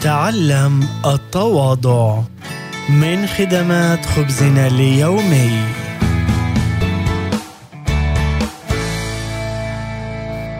تعلم 0.00 0.88
التواضع 1.06 2.20
من 2.88 3.26
خدمات 3.26 4.06
خبزنا 4.06 4.66
اليومي. 4.66 5.50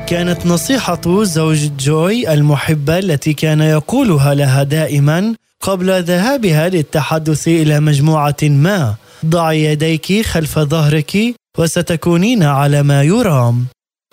كانت 0.07 0.47
نصيحة 0.47 1.23
زوج 1.23 1.71
جوي 1.79 2.33
المحبة 2.33 2.99
التي 2.99 3.33
كان 3.33 3.61
يقولها 3.61 4.35
لها 4.35 4.63
دائما 4.63 5.35
قبل 5.61 6.03
ذهابها 6.03 6.69
للتحدث 6.69 7.49
إلى 7.49 7.81
مجموعة 7.81 8.37
ما 8.43 8.95
ضعي 9.27 9.65
يديك 9.65 10.27
خلف 10.27 10.59
ظهرك 10.59 11.17
وستكونين 11.59 12.43
على 12.43 12.83
ما 12.83 13.03
يرام. 13.03 13.67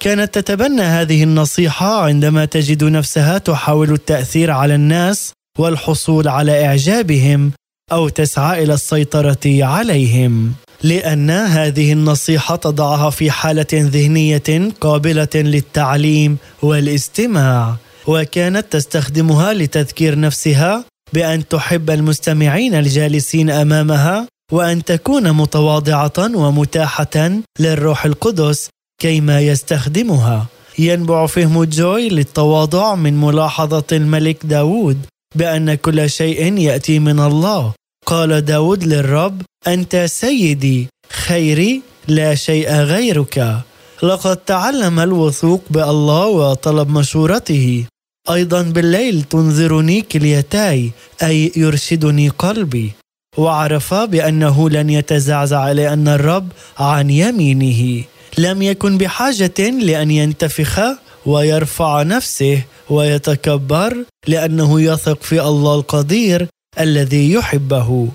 كانت 0.04 0.34
تتبنى 0.34 0.82
هذه 0.82 1.24
النصيحة 1.24 2.04
عندما 2.04 2.46
تجد 2.46 2.84
نفسها 2.84 3.38
تحاول 3.38 3.92
التأثير 3.92 4.52
على 4.52 4.76
الناس 4.76 5.34
والحصول 5.60 6.28
على 6.28 6.66
إعجابهم 6.66 7.52
أو 7.92 8.10
تسعى 8.10 8.64
إلى 8.64 8.74
السيطرة 8.74 9.40
عليهم. 9.46 10.54
لأن 10.84 11.30
هذه 11.30 11.94
النصيحة 11.94 12.56
تضعها 12.56 13.10
في 13.10 13.32
حالة 13.32 13.68
ذهنية 13.74 14.72
قابلة 14.82 15.36
للتعليم 15.36 16.38
والاستماع 16.62 17.76
وكانت 18.08 18.66
تستخدمها 18.72 19.54
لتذكير 19.54 20.20
نفسها 20.20 20.86
بأن 21.14 21.48
تحب 21.48 21.90
المستمعين 21.90 22.76
الجالسين 22.76 23.50
أمامها 23.50 24.28
وأن 24.52 24.84
تكون 24.84 25.32
متواضعة 25.32 26.36
ومتاحة 26.36 27.32
للروح 27.60 28.06
القدس 28.06 28.70
كيما 29.00 29.42
يستخدمها. 29.42 30.48
ينبع 30.80 31.26
فهم 31.26 31.64
جوي 31.64 32.10
للتواضع 32.10 32.96
من 32.96 33.22
ملاحظة 33.22 33.84
الملك 33.92 34.38
داود 34.44 34.98
بأن 35.36 35.76
كل 35.76 36.10
شيء 36.10 36.58
يأتي 36.58 37.00
من 37.00 37.20
الله. 37.20 37.74
قال 38.06 38.46
داود 38.46 38.84
للرب 38.84 39.42
أنت 39.68 39.96
سيدي 39.96 40.88
خيري 41.10 41.82
لا 42.08 42.36
شيء 42.36 42.72
غيرك. 42.72 43.58
لقد 44.04 44.38
تعلم 44.38 45.00
الوثوق 45.00 45.62
بالله 45.70 46.28
وطلب 46.28 46.90
مشورته. 46.90 47.86
أيضا 48.32 48.62
بالليل 48.62 49.24
تنذرني 49.24 50.02
كليتاي 50.02 50.92
أي 51.24 51.52
يرشدني 51.56 52.30
قلبي. 52.30 52.92
وعرف 53.38 53.94
بأنه 53.94 54.70
لن 54.70 54.90
يتزعزع 54.90 55.72
لأن 55.72 56.08
الرب 56.08 56.48
عن 56.80 57.10
يمينه. 57.10 58.04
لم 58.38 58.62
يكن 58.62 58.98
بحاجة 58.98 59.60
لأن 59.60 60.12
ينتفخ 60.12 60.80
ويرفع 61.26 62.04
نفسه 62.04 62.62
ويتكبر 62.90 63.98
لأنه 64.28 64.82
يثق 64.82 65.24
في 65.24 65.42
الله 65.42 65.76
القدير 65.76 66.48
الذي 66.80 67.34
يحبه. 67.34 68.08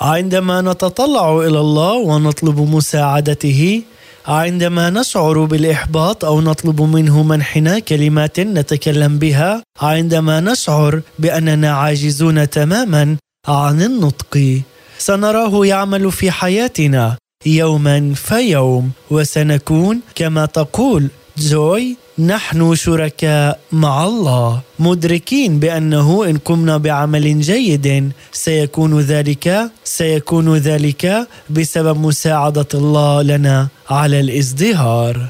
عندما 0.00 0.60
نتطلع 0.60 1.38
إلى 1.38 1.60
الله 1.60 1.92
ونطلب 1.92 2.60
مساعدته 2.60 3.82
عندما 4.26 4.90
نشعر 4.90 5.44
بالإحباط 5.44 6.24
أو 6.24 6.40
نطلب 6.40 6.82
منه 6.82 7.22
منحنا 7.22 7.78
كلمات 7.78 8.40
نتكلم 8.40 9.18
بها 9.18 9.62
عندما 9.80 10.40
نشعر 10.40 11.00
بأننا 11.18 11.70
عاجزون 11.72 12.50
تماما 12.50 13.16
عن 13.48 13.82
النطق 13.82 14.62
سنراه 14.98 15.66
يعمل 15.66 16.12
في 16.12 16.30
حياتنا. 16.30 17.16
يوما 17.46 18.14
فيوم 18.14 18.90
وسنكون 19.10 20.00
كما 20.14 20.46
تقول 20.46 21.08
جوي 21.38 21.96
نحن 22.18 22.74
شركاء 22.74 23.60
مع 23.72 24.04
الله 24.04 24.60
مدركين 24.78 25.58
بأنه 25.58 26.24
إن 26.24 26.38
قمنا 26.38 26.76
بعمل 26.76 27.40
جيد 27.40 28.12
سيكون 28.32 29.00
ذلك 29.00 29.70
سيكون 29.84 30.56
ذلك 30.56 31.28
بسبب 31.50 32.00
مساعدة 32.00 32.68
الله 32.74 33.22
لنا 33.22 33.68
على 33.90 34.20
الازدهار. 34.20 35.28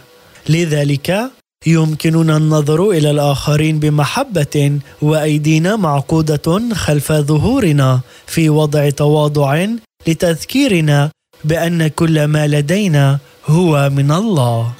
لذلك 0.48 1.30
يمكننا 1.66 2.36
النظر 2.36 2.90
إلى 2.90 3.10
الآخرين 3.10 3.78
بمحبة 3.78 4.78
وأيدينا 5.02 5.76
معقودة 5.76 6.62
خلف 6.74 7.12
ظهورنا 7.12 8.00
في 8.26 8.48
وضع 8.48 8.90
تواضع 8.90 9.66
لتذكيرنا 10.06 11.10
بأن 11.44 11.88
كل 11.88 12.24
ما 12.24 12.46
لدينا 12.46 13.18
هو 13.46 13.90
من 13.90 14.12
الله. 14.12 14.72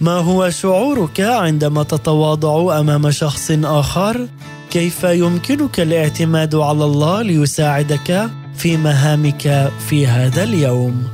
ما 0.00 0.12
هو 0.12 0.50
شعورك 0.50 1.20
عندما 1.20 1.82
تتواضع 1.82 2.80
أمام 2.80 3.10
شخص 3.10 3.50
آخر؟ 3.64 4.28
كيف 4.70 5.04
يمكنك 5.04 5.80
الاعتماد 5.80 6.54
على 6.54 6.84
الله 6.84 7.22
ليساعدك 7.22 8.30
في 8.56 8.76
مهامك 8.76 9.72
في 9.88 10.06
هذا 10.06 10.42
اليوم؟ 10.42 11.04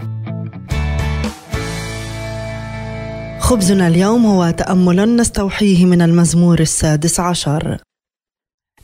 خبزنا 3.41 3.89
اليوم 3.89 4.27
هو 4.27 4.51
تأمل 4.51 5.17
نستوحيه 5.17 5.85
من 5.85 6.03
المزمور 6.03 6.61
السادس 6.61 7.21
عشر. 7.21 7.77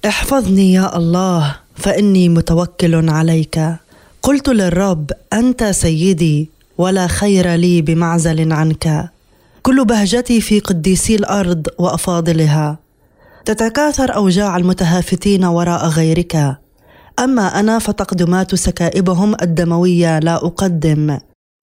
احفظني 0.06 0.72
يا 0.72 0.96
الله 0.96 1.56
فإني 1.74 2.28
متوكل 2.28 3.10
عليك. 3.10 3.60
قلت 4.22 4.48
للرب 4.48 5.10
أنت 5.32 5.64
سيدي 5.64 6.50
ولا 6.78 7.06
خير 7.06 7.54
لي 7.54 7.82
بمعزل 7.82 8.52
عنك. 8.52 9.10
كل 9.62 9.84
بهجتي 9.84 10.40
في 10.40 10.60
قديسي 10.60 11.14
الأرض 11.14 11.66
وأفاضلها. 11.78 12.78
تتكاثر 13.44 14.14
أوجاع 14.14 14.56
المتهافتين 14.56 15.44
وراء 15.44 15.86
غيرك. 15.88 16.56
أما 17.18 17.60
أنا 17.60 17.78
فتقدمات 17.78 18.54
سكائبهم 18.54 19.34
الدموية 19.42 20.18
لا 20.18 20.34
أقدم 20.34 21.18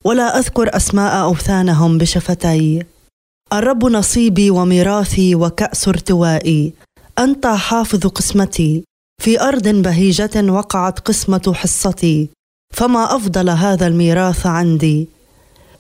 ولا 0.06 0.40
أذكر 0.40 0.76
أسماء 0.76 1.24
أوثانهم 1.24 1.98
بشفتي. 1.98 2.84
الرب 3.54 3.86
نصيبي 3.86 4.50
وميراثي 4.50 5.36
وكأس 5.36 5.88
ارتوائي. 5.88 6.74
أنت 7.20 7.48
حافظ 7.48 8.08
قسمتي. 8.08 8.84
في 9.22 9.42
أرض 9.42 9.68
بهيجة 9.68 10.52
وقعت 10.52 11.00
قسمة 11.00 11.54
حصتي. 11.56 12.30
فما 12.72 13.16
أفضل 13.16 13.50
هذا 13.50 13.88
الميراث 13.88 14.46
عندي. 14.46 15.09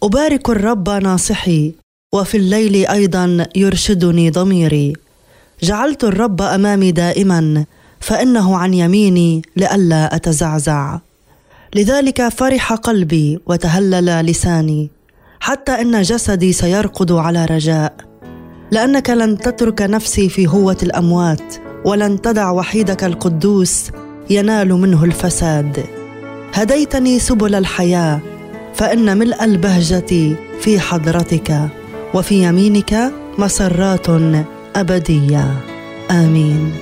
أبارك 0.03 0.49
الرب 0.49 0.89
ناصحي 0.89 1.73
وفي 2.13 2.37
الليل 2.37 2.87
أيضا 2.87 3.47
يرشدني 3.55 4.29
ضميري. 4.29 4.93
جعلت 5.63 6.03
الرب 6.03 6.41
أمامي 6.41 6.91
دائما 6.91 7.65
فإنه 7.99 8.57
عن 8.57 8.73
يميني 8.73 9.41
لئلا 9.55 10.15
أتزعزع. 10.15 10.99
لذلك 11.75 12.27
فرح 12.27 12.73
قلبي 12.73 13.39
وتهلل 13.45 14.25
لساني 14.25 14.89
حتى 15.39 15.71
إن 15.71 16.01
جسدي 16.01 16.53
سيرقد 16.53 17.11
على 17.11 17.45
رجاء. 17.45 17.95
لأنك 18.71 19.09
لن 19.09 19.37
تترك 19.37 19.81
نفسي 19.81 20.29
في 20.29 20.47
هوة 20.47 20.77
الأموات 20.83 21.55
ولن 21.85 22.21
تدع 22.21 22.51
وحيدك 22.51 23.03
القدوس 23.03 23.91
ينال 24.29 24.73
منه 24.73 25.03
الفساد. 25.03 25.94
هديتني 26.55 27.19
سبل 27.19 27.55
الحياة 27.55 28.19
فإن 28.75 29.17
ملء 29.17 29.43
البهجة 29.43 30.35
في 30.61 30.79
حضرتك 30.79 31.69
وفي 32.13 32.43
يمينك 32.43 33.11
مسرات 33.37 34.05
أبدية. 34.75 35.61
آمين. 36.11 36.73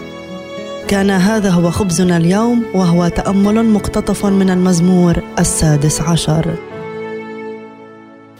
كان 0.88 1.09
هذا 1.09 1.50
هو 1.50 1.72
خبزنا 1.72 2.17
اليوم 2.17 2.66
وهو 2.73 3.07
تأمل 3.07 3.66
مقتطف 3.66 4.25
من 4.25 4.50
المزمور 4.50 5.23
السادس 5.39 6.01
عشر. 6.01 6.56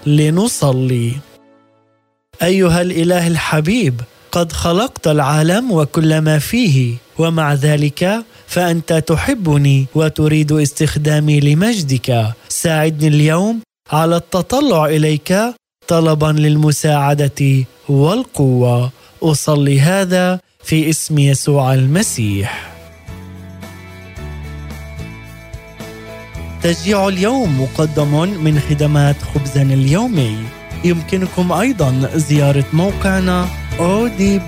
لنصلي. 0.05 1.11
أيها 2.43 2.81
الإله 2.81 3.27
الحبيب 3.27 4.01
قد 4.31 4.51
خلقت 4.51 5.07
العالم 5.07 5.72
وكل 5.72 6.17
ما 6.17 6.39
فيه. 6.39 6.95
ومع 7.18 7.53
ذلك 7.53 8.23
فأنت 8.47 8.93
تحبني 8.93 9.85
وتريد 9.96 10.52
استخدامي 10.52 11.40
لمجدك. 11.40 12.34
ساعدني 12.49 13.08
اليوم 13.08 13.59
على 13.91 14.16
التطلع 14.16 14.85
إليك 14.85 15.35
طلبا 15.87 16.26
للمساعدة 16.26 17.66
والقوة. 17.90 18.91
أصلي 19.23 19.82
هذا 19.82 20.40
في 20.64 20.90
اسم 20.90 21.20
يسوع 21.20 21.73
المسيح. 21.73 22.73
تشجيع 26.64 27.08
اليوم 27.08 27.61
مقدم 27.61 28.43
من 28.43 28.59
خدمات 28.59 29.16
خبزنا 29.34 29.73
اليومي. 29.73 30.37
يمكنكم 30.85 31.52
أيضا 31.52 32.09
زيارة 32.16 32.66
موقعنا 32.73 33.47
odb.org 33.79 34.43